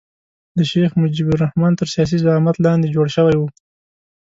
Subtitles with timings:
[0.57, 3.47] د شیخ مجیب الرحمن تر سیاسي زعامت لاندې جوړ شوی وو.